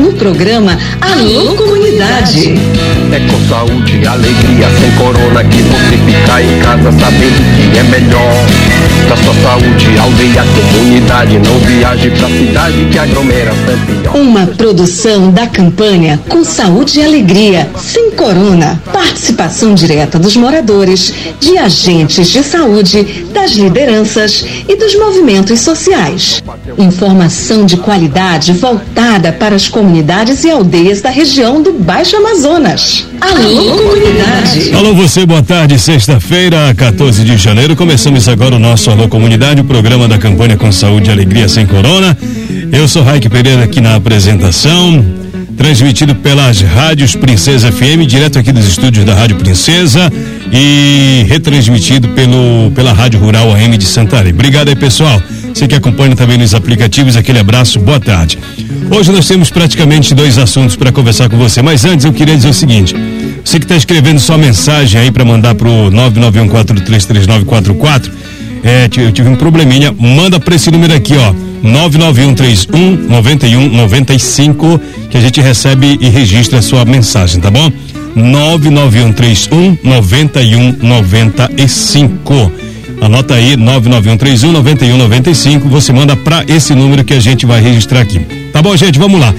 [0.00, 2.54] no programa Alô Comunidade.
[3.12, 8.69] É com saúde alegria, sem corona, que você fica em casa sabendo que é melhor.
[9.06, 14.00] Pra sua saúde, aldeia, comunidade, não viaje pra cidade que aglomera sempre.
[14.18, 18.80] Uma produção da campanha Com Saúde e Alegria, sem corona.
[18.92, 26.42] Participação direta dos moradores, de agentes de saúde, das lideranças e dos movimentos sociais.
[26.78, 33.06] Informação de qualidade voltada para as comunidades e aldeias da região do Baixo Amazonas.
[33.20, 34.74] Alô, comunidade!
[34.74, 35.78] Alô, você, boa tarde.
[35.78, 37.76] Sexta-feira, 14 de janeiro.
[37.76, 41.66] Começamos agora o nosso Alô Comunidade, o programa da campanha Com Saúde e Alegria Sem
[41.66, 42.16] Corona.
[42.70, 45.04] Eu sou Raik Pereira aqui na apresentação,
[45.56, 50.08] transmitido pelas rádios Princesa FM, direto aqui dos estúdios da Rádio Princesa
[50.52, 54.32] e retransmitido pelo, pela Rádio Rural AM de Santarém.
[54.32, 55.20] Obrigado aí, pessoal.
[55.52, 58.38] Você que acompanha também nos aplicativos, aquele abraço, boa tarde.
[58.88, 62.50] Hoje nós temos praticamente dois assuntos para conversar com você, mas antes eu queria dizer
[62.50, 62.94] o seguinte:
[63.44, 68.19] você que está escrevendo sua mensagem aí para mandar pro 991433944,
[68.62, 71.34] é, eu tive um probleminha, manda para esse número aqui, ó.
[71.62, 74.80] 99131 9195
[75.10, 77.72] que a gente recebe e registra a sua mensagem, tá bom?
[78.14, 82.52] 99131 9195.
[83.00, 88.18] Anota aí 99131 9195, você manda para esse número que a gente vai registrar aqui.
[88.52, 88.98] Tá bom, gente?
[88.98, 89.32] Vamos lá.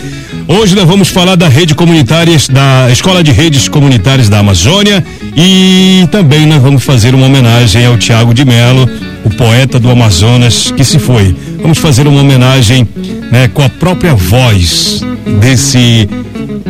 [0.47, 5.03] Hoje nós vamos falar da rede comunitárias, da Escola de Redes Comunitárias da Amazônia
[5.35, 8.89] e também nós vamos fazer uma homenagem ao Tiago de Melo,
[9.23, 11.35] o poeta do Amazonas que se foi.
[11.61, 12.87] Vamos fazer uma homenagem
[13.31, 15.01] né, com a própria voz
[15.39, 16.07] desse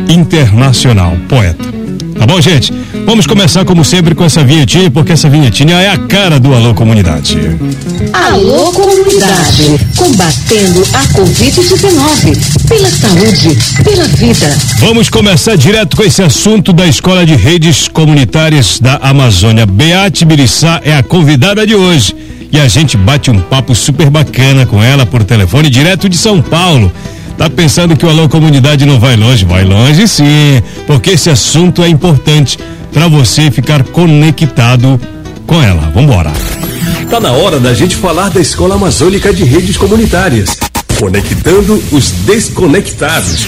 [0.08, 1.81] internacional poeta.
[2.22, 2.72] Tá bom, gente?
[3.04, 6.72] Vamos começar, como sempre, com essa vinhetinha, porque essa vinhetinha é a cara do Alô
[6.72, 7.36] Comunidade.
[8.12, 14.56] Alô Comunidade, combatendo a Covid-19, pela saúde, pela vida.
[14.78, 19.66] Vamos começar direto com esse assunto da Escola de Redes Comunitárias da Amazônia.
[19.66, 22.14] Beate Birissá é a convidada de hoje.
[22.52, 26.40] E a gente bate um papo super bacana com ela por telefone, direto de São
[26.40, 26.92] Paulo.
[27.36, 29.44] Tá pensando que o Alô Comunidade não vai longe?
[29.44, 32.58] Vai longe sim, porque esse assunto é importante
[32.92, 35.00] para você ficar conectado
[35.46, 35.90] com ela.
[35.94, 36.32] Vambora.
[37.10, 40.56] Tá na hora da gente falar da Escola Amazônica de Redes Comunitárias,
[40.98, 43.46] conectando os desconectados.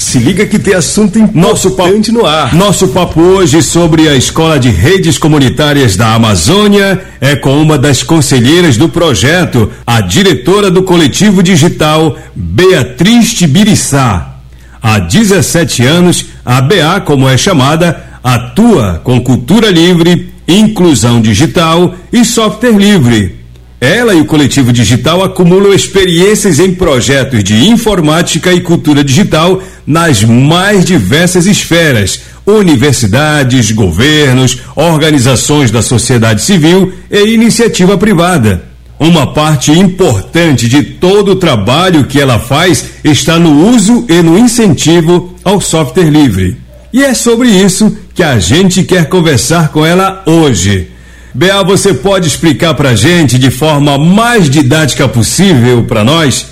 [0.00, 2.54] Se liga que tem assunto importante no ar.
[2.54, 8.02] Nosso papo hoje sobre a Escola de Redes Comunitárias da Amazônia é com uma das
[8.02, 14.36] conselheiras do projeto, a diretora do coletivo digital, Beatriz Tibiriçá.
[14.82, 22.24] Há 17 anos, a BA, como é chamada, atua com cultura livre, inclusão digital e
[22.24, 23.39] software livre.
[23.80, 30.22] Ela e o coletivo digital acumulam experiências em projetos de informática e cultura digital nas
[30.22, 38.68] mais diversas esferas: universidades, governos, organizações da sociedade civil e iniciativa privada.
[38.98, 44.38] Uma parte importante de todo o trabalho que ela faz está no uso e no
[44.38, 46.58] incentivo ao software livre.
[46.92, 50.88] E é sobre isso que a gente quer conversar com ela hoje.
[51.32, 56.46] Bea, você pode explicar para gente de forma mais didática possível para nós,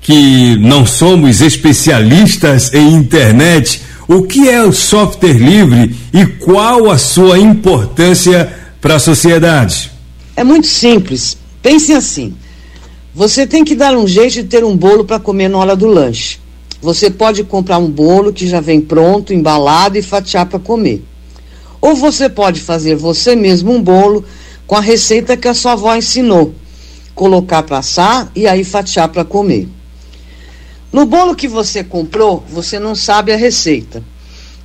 [0.00, 6.96] que não somos especialistas em internet, o que é o software livre e qual a
[6.96, 9.90] sua importância para a sociedade?
[10.36, 11.36] É muito simples.
[11.62, 12.34] Pense assim:
[13.14, 15.86] você tem que dar um jeito de ter um bolo para comer na hora do
[15.86, 16.38] lanche.
[16.80, 21.02] Você pode comprar um bolo que já vem pronto, embalado e fatiar para comer.
[21.84, 24.24] Ou você pode fazer você mesmo um bolo
[24.66, 26.54] com a receita que a sua avó ensinou.
[27.14, 29.68] Colocar para assar e aí fatiar para comer.
[30.90, 34.02] No bolo que você comprou, você não sabe a receita.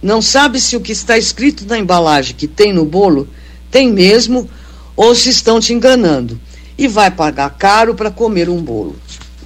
[0.01, 3.27] Não sabe se o que está escrito na embalagem que tem no bolo
[3.69, 4.49] tem mesmo
[4.95, 6.39] ou se estão te enganando.
[6.77, 8.95] E vai pagar caro para comer um bolo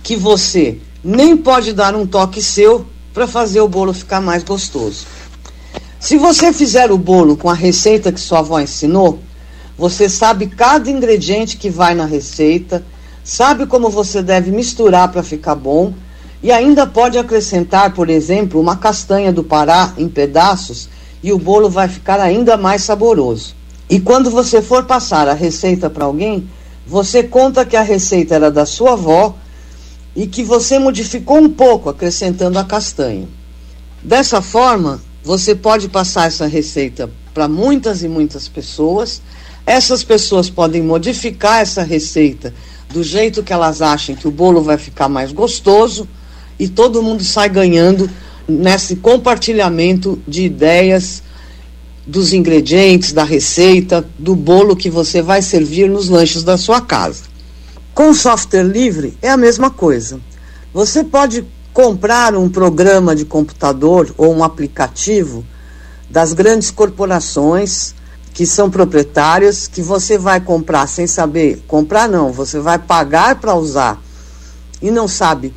[0.04, 2.86] que você nem pode dar um toque seu
[3.16, 5.08] para fazer o bolo ficar mais gostoso.
[6.04, 9.20] Se você fizer o bolo com a receita que sua avó ensinou,
[9.78, 12.84] você sabe cada ingrediente que vai na receita,
[13.24, 15.94] sabe como você deve misturar para ficar bom
[16.44, 20.90] e ainda pode acrescentar, por exemplo, uma castanha do Pará em pedaços
[21.24, 23.56] e o bolo vai ficar ainda mais saboroso.
[23.90, 26.50] E quando você for passar a receita para alguém,
[26.86, 29.36] você conta que a receita era da sua avó
[30.14, 33.26] e que você modificou um pouco acrescentando a castanha.
[34.04, 39.22] Dessa forma, você pode passar essa receita para muitas e muitas pessoas.
[39.66, 42.54] Essas pessoas podem modificar essa receita
[42.92, 46.08] do jeito que elas achem que o bolo vai ficar mais gostoso
[46.60, 48.10] e todo mundo sai ganhando
[48.48, 51.24] nesse compartilhamento de ideias
[52.06, 57.24] dos ingredientes, da receita, do bolo que você vai servir nos lanches da sua casa.
[57.94, 60.20] Com software livre é a mesma coisa.
[60.74, 65.44] Você pode comprar um programa de computador ou um aplicativo
[66.10, 67.96] das grandes corporações
[68.32, 73.56] que são proprietárias, que você vai comprar sem saber, comprar não, você vai pagar para
[73.56, 74.02] usar
[74.82, 75.54] e não sabe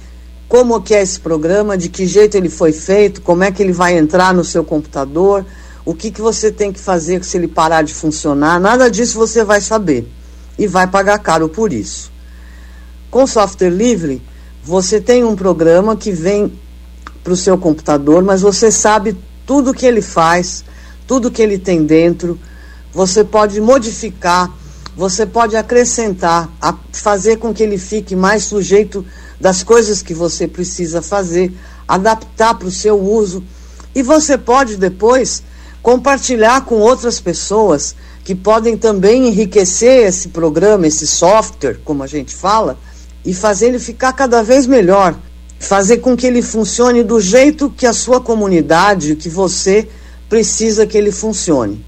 [0.48, 3.72] como que é esse programa, de que jeito ele foi feito, como é que ele
[3.72, 5.44] vai entrar no seu computador,
[5.84, 9.44] o que, que você tem que fazer se ele parar de funcionar, nada disso você
[9.44, 10.08] vai saber
[10.58, 12.12] e vai pagar caro por isso.
[13.10, 14.22] Com software livre,
[14.66, 16.52] você tem um programa que vem
[17.22, 19.16] para o seu computador, mas você sabe
[19.46, 20.64] tudo que ele faz,
[21.06, 22.36] tudo que ele tem dentro,
[22.92, 24.52] você pode modificar,
[24.96, 26.50] você pode acrescentar,
[26.90, 29.06] fazer com que ele fique mais sujeito
[29.40, 31.52] das coisas que você precisa fazer,
[31.86, 33.44] adaptar para o seu uso.
[33.94, 35.44] E você pode depois
[35.80, 42.34] compartilhar com outras pessoas que podem também enriquecer esse programa, esse software, como a gente
[42.34, 42.76] fala,
[43.26, 45.14] e fazer ele ficar cada vez melhor.
[45.58, 49.88] Fazer com que ele funcione do jeito que a sua comunidade, que você
[50.28, 51.84] precisa que ele funcione.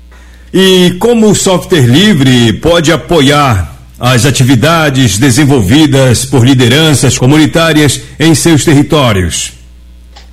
[0.53, 8.65] E como o software livre pode apoiar as atividades desenvolvidas por lideranças comunitárias em seus
[8.65, 9.53] territórios?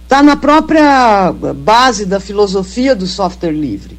[0.03, 3.97] Está na própria base da filosofia do software livre.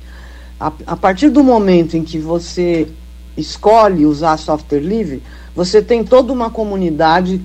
[0.58, 2.88] A, a, partir do momento em que você
[3.36, 5.22] escolhe usar software livre,
[5.56, 7.40] você tem toda uma comunidade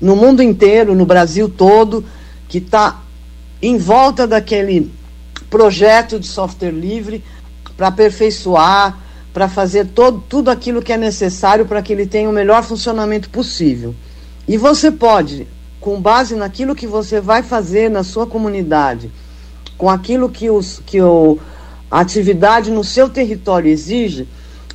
[0.00, 2.04] no mundo inteiro, no Brasil todo,
[2.48, 3.02] que está
[3.60, 4.92] em volta daquele
[5.50, 7.24] projeto de software livre
[7.76, 8.96] para aperfeiçoar,
[9.34, 13.28] para fazer todo, tudo aquilo que é necessário para que ele tenha o melhor funcionamento
[13.28, 13.92] possível.
[14.46, 15.48] E você pode,
[15.80, 19.10] com base naquilo que você vai fazer na sua comunidade,
[19.76, 21.38] com aquilo que, os, que o,
[21.90, 24.28] a atividade no seu território exige,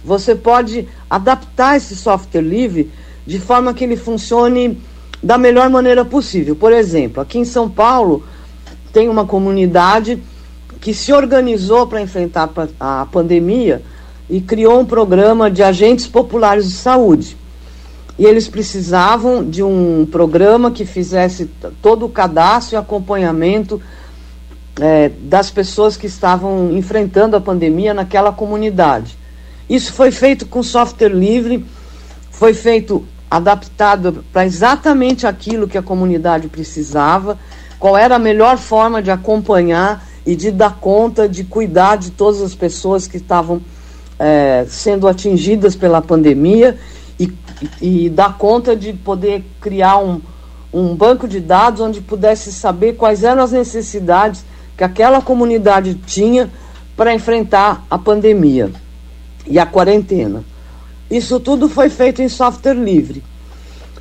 [0.04, 2.92] você pode adaptar esse software livre
[3.26, 4.82] de forma que ele funcione
[5.22, 6.56] da melhor maneira possível.
[6.56, 8.24] Por exemplo, aqui em São Paulo
[8.92, 10.22] tem uma comunidade
[10.82, 13.82] que se organizou para enfrentar a pandemia
[14.30, 17.38] e criou um programa de agentes populares de saúde.
[18.20, 21.50] E eles precisavam de um programa que fizesse
[21.82, 23.82] todo o cadastro e acompanhamento
[24.80, 29.18] é, das pessoas que estavam enfrentando a pandemia naquela comunidade.
[29.70, 31.66] Isso foi feito com software livre,
[32.30, 37.40] foi feito adaptado para exatamente aquilo que a comunidade precisava,
[37.80, 42.42] qual era a melhor forma de acompanhar e de dar conta, de cuidar de todas
[42.42, 43.62] as pessoas que estavam
[44.20, 46.78] é, sendo atingidas pela pandemia
[47.20, 47.32] e,
[47.82, 50.22] e dar conta de poder criar um,
[50.72, 54.46] um banco de dados onde pudesse saber quais eram as necessidades
[54.78, 56.50] que aquela comunidade tinha
[56.96, 58.72] para enfrentar a pandemia
[59.46, 60.44] e a quarentena.
[61.10, 63.24] Isso tudo foi feito em software livre.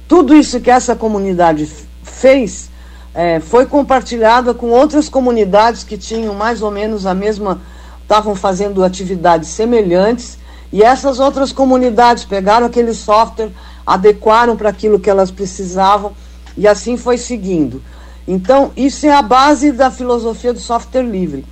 [0.09, 1.69] Tudo isso que essa comunidade
[2.03, 2.71] fez
[3.15, 7.61] é, foi compartilhado com outras comunidades que tinham mais ou menos a mesma
[8.03, 10.39] estavam fazendo atividades semelhantes
[10.73, 13.51] e essas outras comunidades pegaram aquele software,
[13.87, 16.13] adequaram para aquilo que elas precisavam
[16.57, 17.83] e assim foi seguindo.
[18.27, 21.45] Então, isso é a base da filosofia do software livre.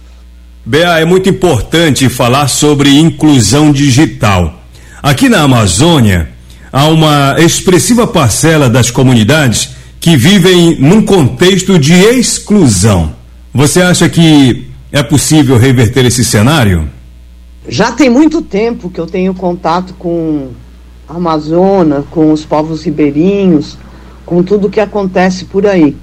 [0.65, 4.63] Bea, é muito importante falar sobre inclusão digital.
[5.03, 6.29] Aqui na Amazônia,
[6.71, 13.15] há uma expressiva parcela das comunidades que vivem num contexto de exclusão.
[13.55, 16.87] Você acha que é possível reverter esse cenário?
[17.67, 20.51] Já tem muito tempo que eu tenho contato com
[21.09, 23.79] a Amazônia, com os povos ribeirinhos,
[24.27, 25.97] com tudo que acontece por aí.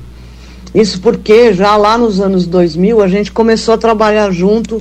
[0.77, 4.79] Isso porque já lá nos anos 2000 a gente começou a trabalhar junto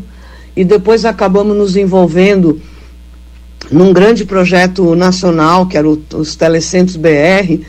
[0.54, 2.60] e depois acabamos nos envolvendo
[3.70, 7.64] num grande projeto nacional, que era o, os Telecentros BR,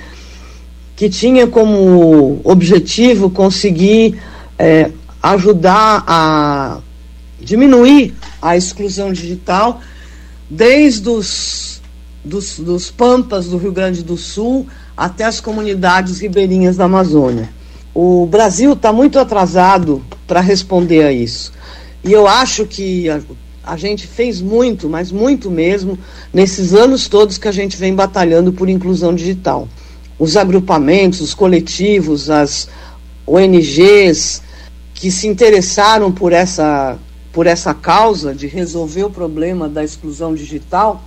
[0.94, 4.20] que tinha como objetivo conseguir
[4.60, 4.92] é,
[5.24, 6.80] ajudar a
[7.40, 9.80] diminuir a exclusão digital
[10.50, 11.82] desde os
[12.26, 14.68] dos, dos pampas do Rio Grande do Sul
[14.98, 17.56] até as comunidades ribeirinhas da Amazônia.
[18.00, 21.52] O Brasil está muito atrasado para responder a isso.
[22.04, 23.20] E eu acho que a,
[23.64, 25.98] a, gente fez muito, mas muito mesmo,
[26.32, 29.68] nesses anos todos que a gente vem batalhando por inclusão digital.
[30.20, 32.70] Os agrupamentos, os coletivos, as
[33.26, 34.44] ONGs,
[34.94, 37.00] que se interessaram por essa,
[37.34, 41.04] por essa causa de resolver o problema da exclusão digital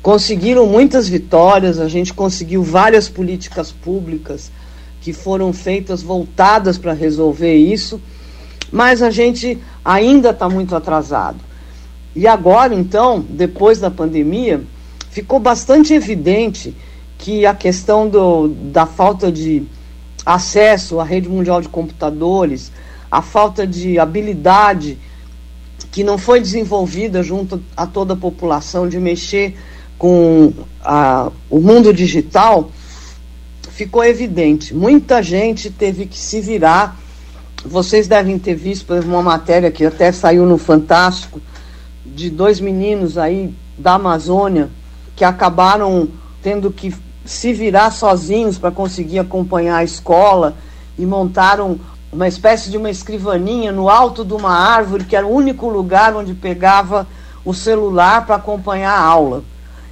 [0.00, 4.50] conseguiram muitas vitórias, a gente conseguiu várias políticas públicas
[5.00, 8.00] que foram feitas voltadas para resolver isso,
[8.70, 11.38] mas a gente ainda está muito atrasado.
[12.14, 14.62] E agora, então, depois da pandemia,
[15.10, 16.74] ficou bastante evidente
[17.16, 19.64] que a questão do, da falta de
[20.24, 22.70] acesso à rede mundial de computadores,
[23.10, 24.98] a falta de habilidade
[25.90, 29.56] que não foi desenvolvida junto a toda a população de mexer
[29.96, 30.52] com
[30.84, 32.70] a, o mundo digital,
[33.78, 34.74] ficou evidente.
[34.74, 36.96] Muita gente teve que se virar.
[37.64, 41.40] Vocês devem ter visto por exemplo, uma matéria que até saiu no Fantástico
[42.04, 44.68] de dois meninos aí da Amazônia
[45.14, 46.08] que acabaram
[46.42, 46.92] tendo que
[47.24, 50.56] se virar sozinhos para conseguir acompanhar a escola
[50.98, 51.78] e montaram
[52.12, 56.16] uma espécie de uma escrivaninha no alto de uma árvore, que era o único lugar
[56.16, 57.06] onde pegava
[57.44, 59.44] o celular para acompanhar a aula.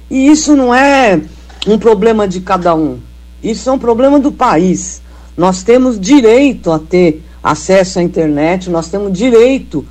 [0.09, 1.21] E isso não é
[1.65, 2.99] um problema de cada um,
[3.41, 5.01] isso é um problema do país.
[5.35, 9.85] Nós temos direito a ter acesso à internet, nós temos direito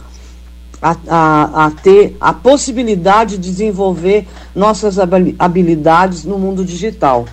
[0.82, 4.98] a, a, a ter a possibilidade de desenvolver nossas
[5.38, 7.26] habilidades no mundo digital.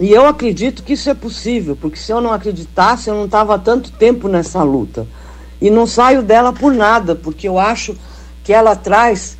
[0.00, 3.58] E eu acredito que isso é possível, porque se eu não acreditasse, eu não estava
[3.58, 5.06] tanto tempo nessa luta.
[5.60, 7.96] E não saio dela por nada, porque eu acho
[8.44, 9.36] que ela traz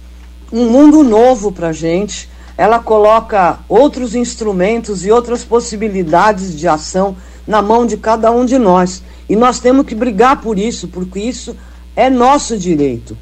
[0.52, 7.16] um mundo novo para a gente, ela coloca outros instrumentos e outras possibilidades de ação
[7.46, 9.00] na mão de cada um de nós.
[9.28, 11.56] E nós temos que brigar por isso, porque isso
[11.94, 13.16] é nosso direito.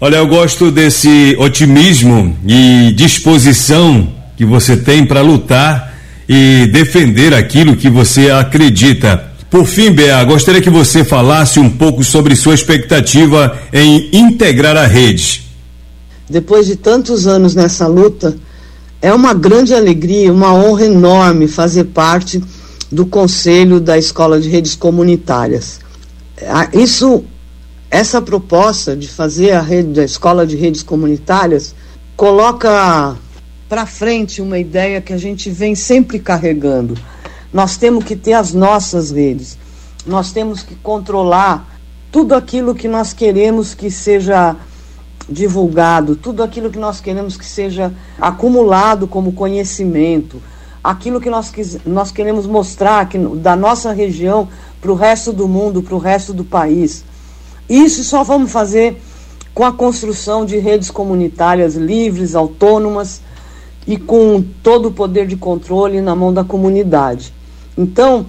[0.00, 5.92] Olha, eu gosto desse otimismo e disposição que você tem para lutar
[6.28, 9.32] e defender aquilo que você acredita.
[9.50, 14.86] Por fim, Bea, gostaria que você falasse um pouco sobre sua expectativa em integrar a
[14.86, 15.44] rede.
[16.28, 18.36] Depois de tantos anos nessa luta,
[19.00, 22.42] é uma grande alegria, uma honra enorme fazer parte
[22.90, 25.80] do conselho da Escola de Redes Comunitárias.
[26.72, 27.24] Isso,
[27.90, 31.74] essa proposta de fazer a rede da Escola de Redes Comunitárias
[32.16, 33.16] coloca
[33.68, 36.96] para frente uma ideia que a gente vem sempre carregando.
[37.52, 39.58] Nós temos que ter as nossas redes.
[40.06, 41.78] Nós temos que controlar
[42.10, 44.56] tudo aquilo que nós queremos que seja
[45.28, 50.40] divulgado, tudo aquilo que nós queremos que seja acumulado como conhecimento,
[50.82, 51.52] aquilo que nós,
[51.86, 54.48] nós queremos mostrar que, da nossa região
[54.80, 57.04] para o resto do mundo, para o resto do país.
[57.68, 59.00] Isso só vamos fazer
[59.54, 63.22] com a construção de redes comunitárias livres, autônomas,
[63.86, 67.32] e com todo o poder de controle na mão da comunidade.
[67.76, 68.26] Então,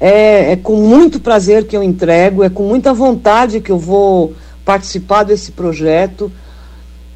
[0.00, 4.34] é, é, com muito prazer que eu entrego, é com muita vontade que eu vou
[4.68, 6.30] participar desse projeto.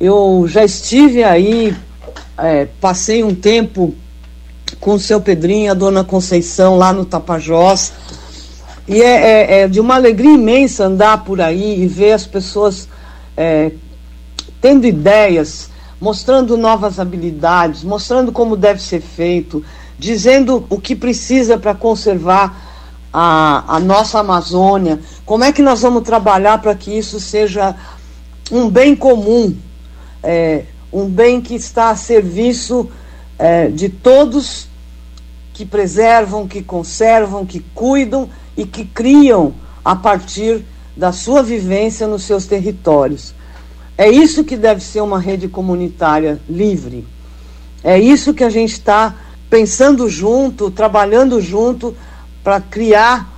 [0.00, 1.76] Eu já estive aí,
[2.38, 3.94] é, passei um tempo
[4.80, 7.92] com o seu Pedrinho, a dona Conceição, lá no Tapajós.
[8.88, 12.88] E é, é, é de uma alegria imensa andar por aí e ver as pessoas
[13.36, 13.72] é,
[14.58, 15.68] tendo ideias,
[16.00, 19.62] mostrando novas habilidades, mostrando como deve ser feito,
[19.98, 22.71] dizendo o que precisa para conservar
[23.12, 27.76] a, a nossa Amazônia, como é que nós vamos trabalhar para que isso seja
[28.50, 29.54] um bem comum,
[30.22, 32.88] é, um bem que está a serviço
[33.38, 34.68] é, de todos
[35.52, 39.52] que preservam, que conservam, que cuidam e que criam
[39.84, 40.64] a partir
[40.96, 43.34] da sua vivência nos seus territórios.
[43.96, 47.06] É isso que deve ser uma rede comunitária livre.
[47.84, 49.14] É isso que a gente está
[49.50, 51.94] pensando junto, trabalhando junto
[52.42, 53.32] para criar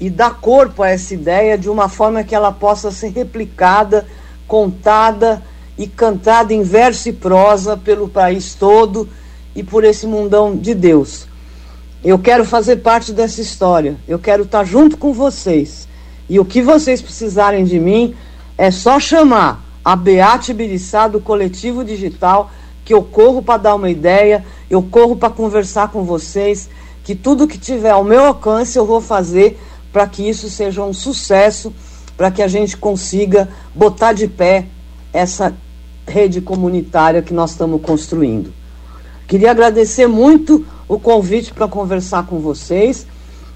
[0.00, 4.06] e dar corpo a essa ideia de uma forma que ela possa ser replicada,
[4.46, 5.42] contada
[5.76, 9.08] e cantada em verso e prosa pelo país todo
[9.54, 11.26] e por esse mundão de Deus.
[12.02, 15.88] Eu quero fazer parte dessa história, eu quero estar junto com vocês.
[16.28, 18.14] E o que vocês precisarem de mim
[18.56, 22.50] é só chamar a Beate Biriçá do Coletivo Digital,
[22.84, 26.68] que eu corro para dar uma ideia, eu corro para conversar com vocês,
[27.08, 29.58] que tudo que tiver ao meu alcance eu vou fazer
[29.90, 31.72] para que isso seja um sucesso,
[32.18, 34.66] para que a gente consiga botar de pé
[35.10, 35.54] essa
[36.06, 38.52] rede comunitária que nós estamos construindo.
[39.26, 43.06] Queria agradecer muito o convite para conversar com vocês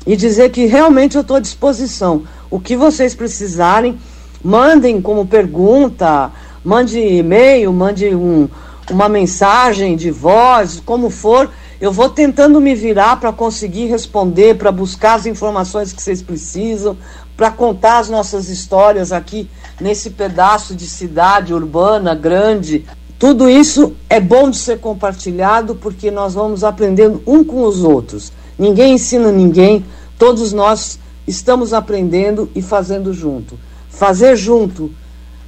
[0.07, 2.23] e dizer que realmente eu estou à disposição.
[2.51, 3.99] O que vocês precisarem,
[4.43, 6.33] mandem como pergunta,
[6.65, 8.49] mande e-mail, mande um,
[8.91, 11.51] uma mensagem de voz, como for.
[11.83, 16.97] Eu vou tentando me virar para conseguir responder, para buscar as informações que vocês precisam,
[17.37, 22.87] para contar as nossas histórias aqui nesse pedaço de cidade urbana grande.
[23.19, 28.33] Tudo isso é bom de ser compartilhado porque nós vamos aprendendo um com os outros.
[28.57, 29.85] Ninguém ensina ninguém,
[30.23, 33.59] Todos nós estamos aprendendo e fazendo junto.
[33.89, 34.89] Fazer junto,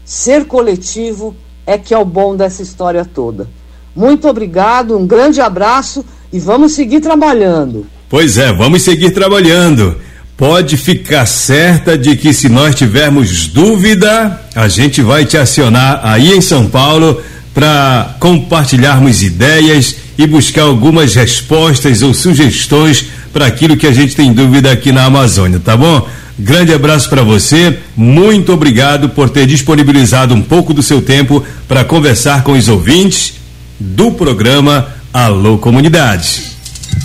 [0.05, 3.49] ser coletivo é que é o bom dessa história toda.
[3.95, 7.87] Muito obrigado, um grande abraço e vamos seguir trabalhando.
[8.11, 9.97] Pois é, vamos seguir trabalhando.
[10.37, 16.33] Pode ficar certa de que se nós tivermos dúvida, a gente vai te acionar aí
[16.33, 17.23] em São Paulo
[17.55, 24.33] para compartilharmos ideias e buscar algumas respostas ou sugestões para aquilo que a gente tem
[24.33, 26.05] dúvida aqui na Amazônia, tá bom?
[26.37, 31.85] Grande abraço para você, muito obrigado por ter disponibilizado um pouco do seu tempo para
[31.85, 33.35] conversar com os ouvintes
[33.79, 36.43] do programa Alô Comunidade.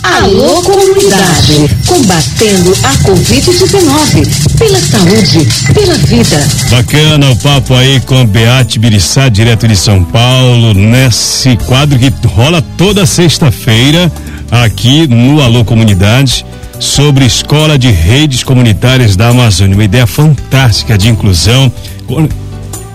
[0.02, 6.48] Alô Comunidade, combatendo a Covid-19, pela saúde, pela vida.
[6.70, 12.60] Bacana o papo aí com Beate Biriçá, direto de São Paulo, nesse quadro que rola
[12.76, 14.10] toda sexta-feira
[14.50, 16.44] aqui no Alô Comunidade
[16.80, 19.76] sobre escola de redes comunitárias da Amazônia.
[19.76, 21.72] Uma ideia fantástica de inclusão,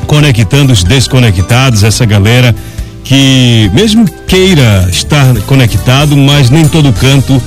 [0.06, 2.54] conectando os desconectados, essa galera
[3.06, 7.42] que mesmo queira estar conectado, mas nem todo canto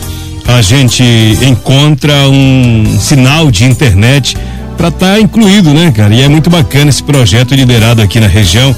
[0.47, 1.05] a gente
[1.43, 4.35] encontra um sinal de internet
[4.79, 6.15] para estar tá incluído, né, cara?
[6.15, 8.75] E é muito bacana esse projeto liderado aqui na região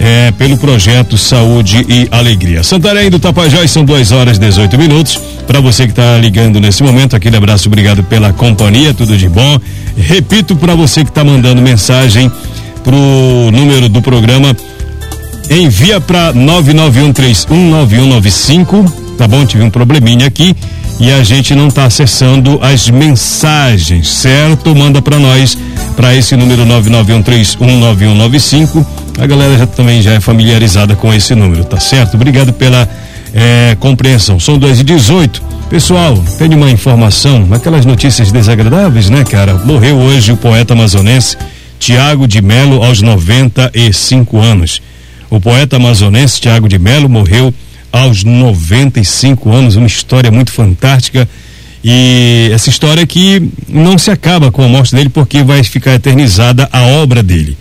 [0.00, 2.64] é, pelo projeto Saúde e Alegria.
[2.64, 5.20] Santarém do Tapajós são duas horas e 18 minutos.
[5.46, 9.60] Para você que está ligando nesse momento, aquele abraço, obrigado pela companhia, tudo de bom.
[9.96, 12.32] Repito para você que está mandando mensagem
[12.82, 14.56] pro número do programa
[15.50, 19.44] envia para 991319195, tá bom?
[19.44, 20.56] Tive um probleminha aqui
[21.00, 24.74] e a gente não está acessando as mensagens, certo?
[24.74, 25.58] Manda para nós
[25.96, 28.86] para esse número 991319195.
[29.18, 32.14] A galera já também já é familiarizada com esse número, tá certo?
[32.14, 32.88] Obrigado pela
[33.34, 34.40] é, compreensão.
[34.40, 39.54] São 2 e 18 Pessoal, tem uma informação, aquelas notícias desagradáveis, né, cara?
[39.54, 41.34] Morreu hoje o poeta amazonense
[41.78, 44.82] Tiago de Melo aos 95 anos.
[45.32, 47.54] O poeta amazonense Tiago de Melo morreu
[47.90, 51.26] aos 95 anos, uma história muito fantástica.
[51.82, 56.68] E essa história que não se acaba com a morte dele porque vai ficar eternizada
[56.70, 57.56] a obra dele.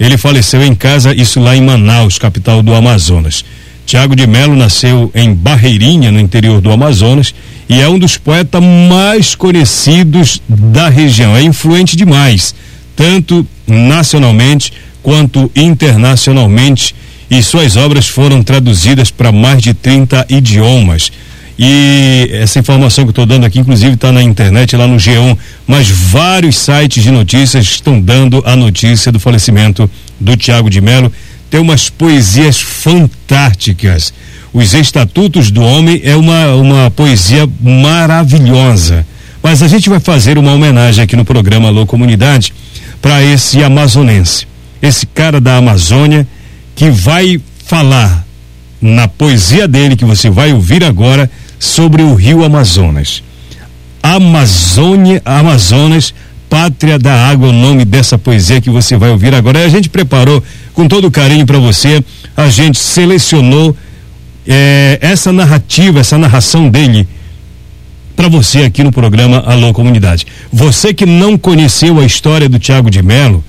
[0.00, 3.44] Ele faleceu em casa, isso lá em Manaus, capital do Amazonas.
[3.86, 7.32] Tiago de Melo nasceu em Barreirinha, no interior do Amazonas,
[7.68, 11.36] e é um dos poetas mais conhecidos da região.
[11.36, 12.52] É influente demais,
[12.96, 14.72] tanto nacionalmente
[15.04, 16.96] quanto internacionalmente
[17.32, 21.10] e suas obras foram traduzidas para mais de 30 idiomas.
[21.58, 25.88] E essa informação que estou dando aqui, inclusive, está na internet, lá no G1, mas
[25.88, 29.90] vários sites de notícias estão dando a notícia do falecimento
[30.20, 31.10] do Tiago de Melo.
[31.48, 34.12] Tem umas poesias fantásticas.
[34.52, 39.06] Os Estatutos do Homem é uma, uma poesia maravilhosa.
[39.42, 42.52] Mas a gente vai fazer uma homenagem aqui no programa Alô Comunidade
[43.00, 44.46] para esse amazonense,
[44.82, 46.26] esse cara da Amazônia
[46.74, 48.24] que vai falar
[48.80, 53.22] na poesia dele, que você vai ouvir agora, sobre o rio Amazonas.
[54.02, 56.12] Amazônia, Amazonas,
[56.50, 59.60] Pátria da Água, o nome dessa poesia que você vai ouvir agora.
[59.60, 60.42] E a gente preparou
[60.74, 62.04] com todo carinho para você,
[62.36, 63.76] a gente selecionou
[64.46, 67.06] é, essa narrativa, essa narração dele
[68.16, 70.26] para você aqui no programa Alô Comunidade.
[70.52, 73.42] Você que não conheceu a história do Tiago de Melo,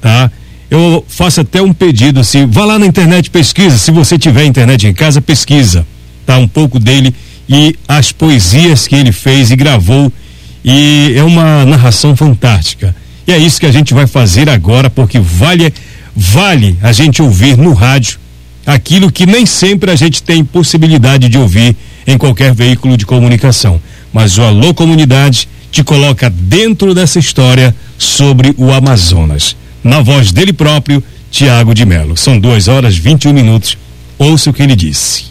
[0.00, 0.30] tá?
[0.70, 4.86] Eu faço até um pedido assim, vá lá na internet, pesquisa, se você tiver internet
[4.86, 5.86] em casa, pesquisa,
[6.24, 6.38] tá?
[6.38, 7.14] Um pouco dele
[7.48, 10.12] e as poesias que ele fez e gravou
[10.64, 12.94] e é uma narração fantástica.
[13.26, 15.72] E é isso que a gente vai fazer agora, porque vale
[16.14, 18.18] vale a gente ouvir no rádio
[18.64, 21.76] aquilo que nem sempre a gente tem possibilidade de ouvir
[22.06, 23.80] em qualquer veículo de comunicação.
[24.12, 29.54] Mas o Alô Comunidade te coloca dentro dessa história sobre o Amazonas
[29.86, 32.16] na voz dele próprio, Tiago de Melo.
[32.16, 33.78] São duas horas 21 minutos.
[34.18, 35.26] Ouça o que ele disse.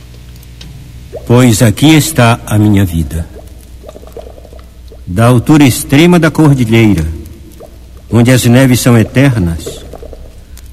[1.27, 3.27] Pois aqui está a minha vida.
[5.05, 7.05] Da altura extrema da cordilheira,
[8.09, 9.67] onde as neves são eternas,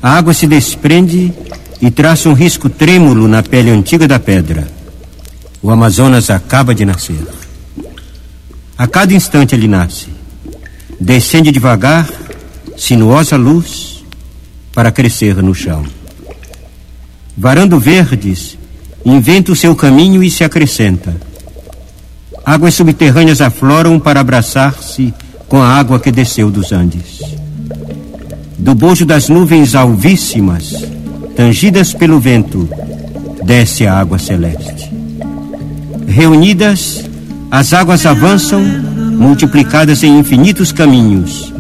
[0.03, 1.33] a água se desprende
[1.81, 4.66] e traça um risco trêmulo na pele antiga da pedra.
[5.61, 7.27] O Amazonas acaba de nascer.
[8.79, 10.09] A cada instante ele nasce.
[11.01, 12.09] Descende devagar
[12.83, 14.05] sinuosa luz
[14.75, 15.85] para crescer no chão.
[17.38, 18.59] Varando verdes,
[19.05, 21.14] inventa o seu caminho e se acrescenta.
[22.45, 25.14] Águas subterrâneas afloram para abraçar-se
[25.47, 27.21] com a água que desceu dos Andes.
[28.59, 30.75] Do bojo das nuvens alvíssimas,
[31.37, 32.68] tangidas pelo vento,
[33.45, 34.90] desce a água celeste.
[36.09, 37.05] Reunidas,
[37.49, 41.52] as águas avançam multiplicadas em infinitos caminhos,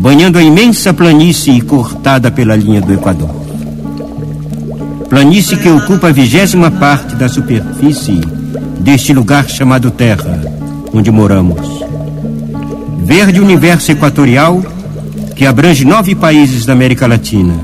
[0.00, 3.30] banhando a imensa planície cortada pela linha do Equador.
[5.08, 8.20] Planície que ocupa a vigésima parte da superfície
[8.78, 10.40] deste lugar chamado Terra,
[10.94, 11.84] onde moramos.
[13.04, 14.62] Verde universo equatorial
[15.34, 17.54] que abrange nove países da América Latina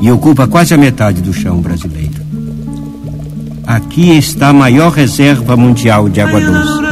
[0.00, 2.20] e ocupa quase a metade do chão brasileiro.
[3.66, 6.82] Aqui está a maior reserva mundial de água doce,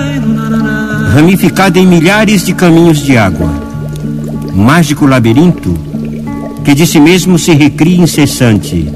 [1.12, 3.67] ramificada em milhares de caminhos de água.
[4.54, 5.74] Mágico labirinto
[6.64, 8.92] que de si mesmo se recria incessante,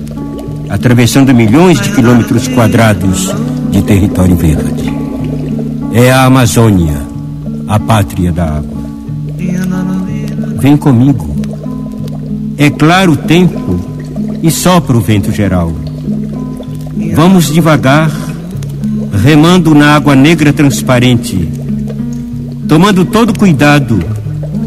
[0.69, 3.35] atravessando milhões de quilômetros quadrados
[3.71, 4.93] de território verde.
[5.95, 7.01] É a Amazônia,
[7.67, 8.83] a pátria da água.
[10.59, 11.35] Vem comigo.
[12.59, 13.81] É claro o tempo
[14.43, 15.73] e sopra o vento geral.
[17.15, 18.11] Vamos devagar,
[19.23, 21.49] remando na água negra transparente,
[22.69, 23.99] tomando todo cuidado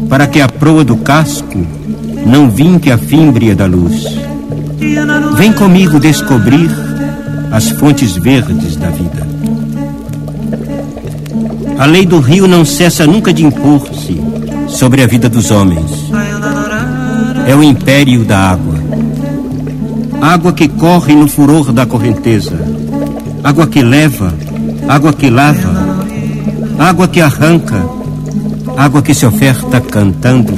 [0.08, 1.66] para que a proa do casco
[2.26, 4.04] não vinque a fímbria da luz.
[5.36, 6.70] Vem comigo descobrir
[7.50, 9.26] as fontes verdes da vida.
[11.78, 14.20] A lei do rio não cessa nunca de impor-se
[14.68, 16.10] sobre a vida dos homens.
[17.46, 18.74] É o império da água.
[20.20, 22.58] Água que corre no furor da correnteza.
[23.44, 24.34] Água que leva,
[24.88, 26.04] água que lava,
[26.78, 27.95] água que arranca,
[28.76, 30.52] água que se oferta cantando,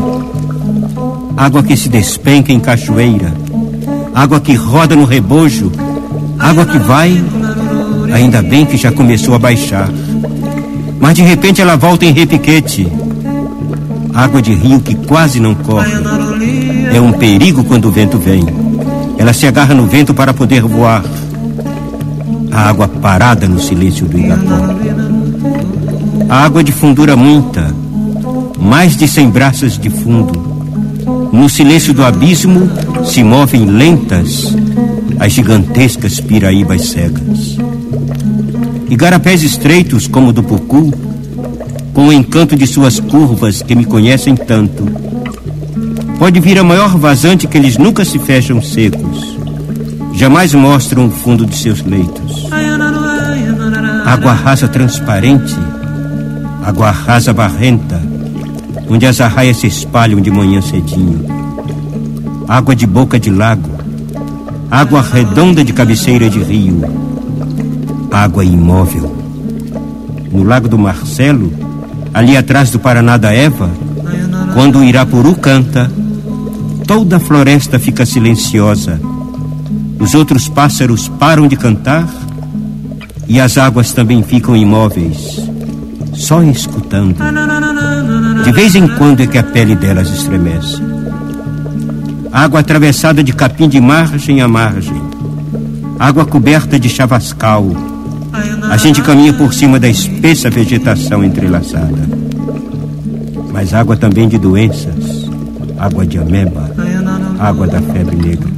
[1.36, 3.32] água que se despenca em cachoeira,
[4.14, 5.70] água que roda no rebojo,
[6.38, 7.22] água que vai,
[8.12, 9.88] ainda bem que já começou a baixar.
[11.00, 12.88] Mas de repente ela volta em repiquete.
[14.12, 15.92] Água de rio que quase não corre.
[16.92, 18.44] É um perigo quando o vento vem.
[19.16, 21.04] Ela se agarra no vento para poder voar.
[22.50, 24.58] A água parada no silêncio do Igapó.
[26.28, 27.72] A água de fundura muita,
[28.68, 30.58] mais de cem braças de fundo.
[31.32, 32.70] No silêncio do abismo
[33.02, 34.54] se movem lentas
[35.18, 37.56] as gigantescas piraíbas cegas.
[38.90, 40.92] Igarapés estreitos como o do Pucu,
[41.94, 44.84] com o encanto de suas curvas que me conhecem tanto.
[46.18, 49.38] Pode vir a maior vazante que eles nunca se fecham secos,
[50.12, 52.46] jamais mostram o fundo de seus leitos.
[54.04, 55.56] Água rasa transparente,
[56.62, 58.07] água rasa barrenta,
[58.88, 61.24] onde as arraias se espalham de manhã cedinho.
[62.48, 63.70] Água de boca de lago,
[64.70, 66.80] água redonda de cabeceira de rio,
[68.10, 69.16] água imóvel.
[70.32, 71.52] No Lago do Marcelo,
[72.12, 73.70] ali atrás do Paraná da Eva,
[74.54, 75.90] quando o Irapuru canta,
[76.86, 79.00] toda a floresta fica silenciosa.
[79.98, 82.08] Os outros pássaros param de cantar
[83.26, 85.40] e as águas também ficam imóveis,
[86.14, 87.16] só escutando.
[88.44, 90.82] De vez em quando é que a pele delas estremece.
[92.32, 95.00] Água atravessada de capim de margem a margem.
[95.98, 97.66] Água coberta de chavascal.
[98.70, 102.08] A gente caminha por cima da espessa vegetação entrelaçada.
[103.52, 105.28] Mas água também de doenças.
[105.78, 106.70] Água de ameba.
[107.38, 108.48] Água da febre negra.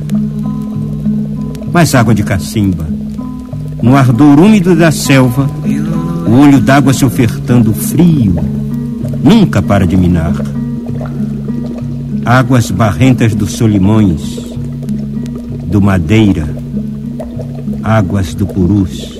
[1.72, 2.86] Mas água de cacimba.
[3.82, 5.48] No ardor úmido da selva,
[6.26, 8.34] o olho d'água se ofertando frio.
[9.22, 10.34] Nunca para de minar.
[12.24, 14.38] Águas barrentas do Solimões,
[15.66, 16.48] do Madeira,
[17.82, 19.18] águas do Purus,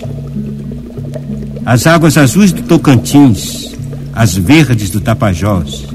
[1.64, 3.74] as águas azuis do Tocantins,
[4.14, 5.86] as verdes do Tapajós.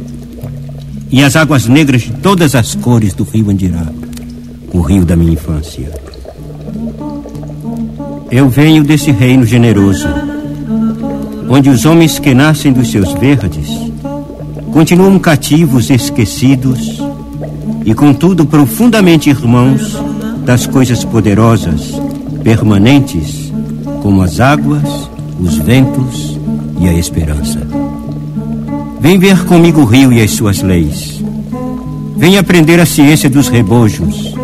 [1.11, 3.85] E as águas negras de todas as cores do rio Andirá,
[4.73, 5.91] o rio da minha infância.
[8.31, 10.07] Eu venho desse reino generoso,
[11.47, 13.84] onde os homens que nascem dos seus verdes
[14.75, 17.01] continuam cativos, esquecidos
[17.85, 19.97] e, contudo, profundamente irmãos
[20.43, 21.93] das coisas poderosas,
[22.43, 23.53] permanentes,
[24.01, 25.09] como as águas,
[25.39, 26.37] os ventos
[26.77, 27.65] e a esperança.
[28.99, 31.23] Vem ver comigo o rio e as suas leis.
[32.17, 34.35] Vem aprender a ciência dos rebojos.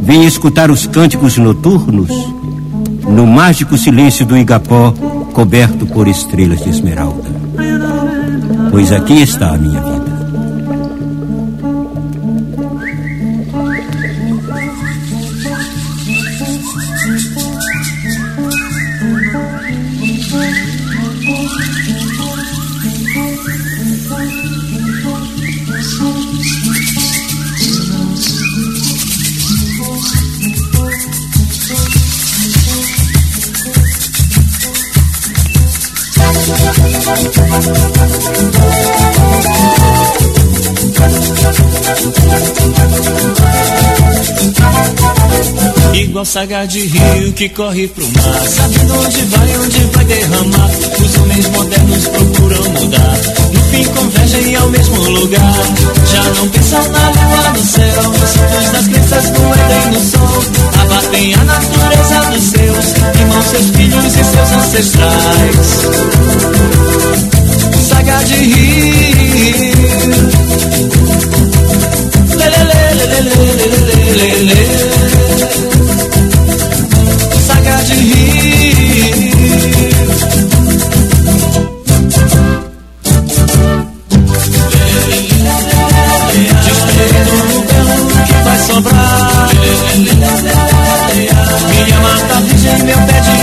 [0.00, 2.10] Vem escutar os cânticos noturnos
[3.08, 4.94] no mágico silêncio do Igapó
[5.32, 7.38] coberto por estrelas de esmeralda
[8.78, 9.98] pois aqui está a minha vida.
[37.58, 38.37] Thank
[46.18, 48.44] Igual saga de rio que corre pro mar.
[48.44, 50.70] Sabendo onde vai, onde vai derramar.
[50.98, 53.18] Os homens modernos procuram mudar.
[53.52, 55.54] No fim convergem ao mesmo lugar.
[56.12, 58.02] Já não pensam na lua no céu.
[58.02, 60.42] Santos das crenças no Éden no sol.
[60.80, 62.86] Abatem a natureza dos seus.
[63.20, 65.68] Irmãos, seus filhos e seus ancestrais.
[67.88, 69.38] Saga de rio.
[72.34, 74.87] Lê, lê, lê, lê, lê, lê, lê, lê, lê
[77.84, 79.38] de rir.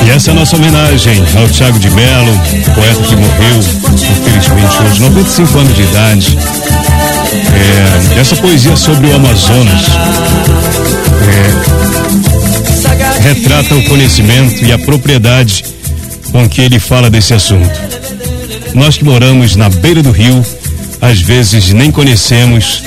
[0.05, 2.31] E essa é a nossa homenagem ao Tiago de Melo,
[2.73, 3.59] poeta que morreu,
[3.93, 6.37] infelizmente, aos 95 anos de idade.
[8.15, 9.81] É, essa poesia sobre o Amazonas.
[11.27, 11.74] É,
[13.25, 15.65] retrata o conhecimento e a propriedade
[16.31, 17.71] com que ele fala desse assunto.
[18.75, 20.45] Nós que moramos na beira do rio,
[21.01, 22.83] às vezes nem conhecemos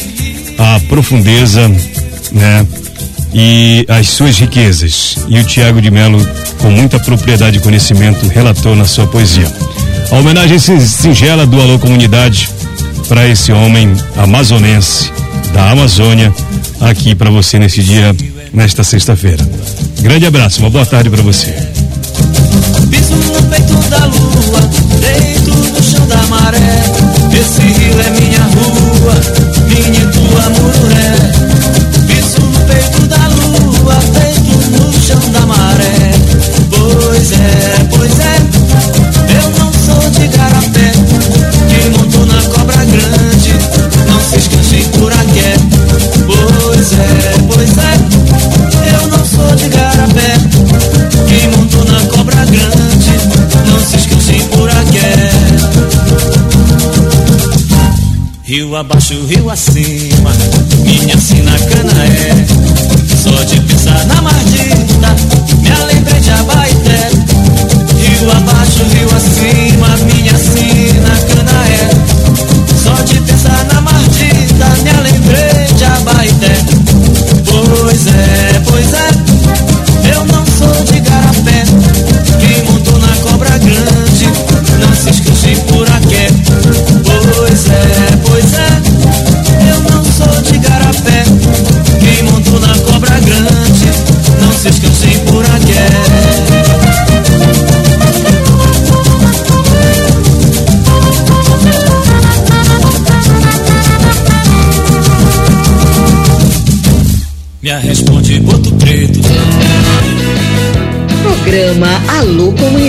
[0.56, 1.68] a profundeza,
[2.30, 2.64] né?
[3.34, 5.16] E as suas riquezas.
[5.28, 6.24] E o Tiago de Melo,
[6.58, 9.52] com muita propriedade e conhecimento, relatou na sua poesia.
[10.10, 12.48] A homenagem singela do Alô Comunidade
[13.08, 15.10] para esse homem amazonense
[15.52, 16.32] da Amazônia,
[16.80, 18.14] aqui para você nesse dia,
[18.52, 19.44] nesta sexta-feira.
[20.00, 21.52] Grande abraço, uma boa tarde para você.
[22.88, 24.60] Piso no peito da lua,
[25.00, 26.82] deito no chão da maré.
[27.38, 28.27] Esse rio é minha
[58.78, 59.97] abaixo o rio assim.